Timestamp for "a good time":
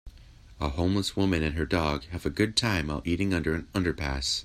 2.25-2.87